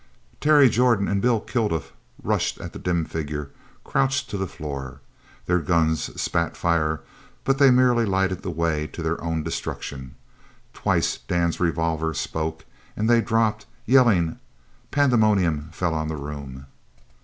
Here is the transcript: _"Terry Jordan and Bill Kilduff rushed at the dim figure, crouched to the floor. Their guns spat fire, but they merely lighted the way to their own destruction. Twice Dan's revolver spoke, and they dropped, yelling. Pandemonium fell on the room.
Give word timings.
_"Terry 0.39 0.67
Jordan 0.67 1.07
and 1.07 1.21
Bill 1.21 1.39
Kilduff 1.39 1.93
rushed 2.23 2.59
at 2.59 2.73
the 2.73 2.79
dim 2.79 3.05
figure, 3.05 3.51
crouched 3.83 4.31
to 4.31 4.37
the 4.39 4.47
floor. 4.47 4.99
Their 5.45 5.59
guns 5.59 6.19
spat 6.19 6.57
fire, 6.57 7.01
but 7.43 7.59
they 7.59 7.69
merely 7.69 8.05
lighted 8.07 8.41
the 8.41 8.49
way 8.49 8.87
to 8.87 9.03
their 9.03 9.23
own 9.23 9.43
destruction. 9.43 10.15
Twice 10.73 11.17
Dan's 11.27 11.59
revolver 11.59 12.15
spoke, 12.15 12.65
and 12.97 13.07
they 13.07 13.21
dropped, 13.21 13.67
yelling. 13.85 14.39
Pandemonium 14.89 15.69
fell 15.71 15.93
on 15.93 16.07
the 16.07 16.17
room. 16.17 16.65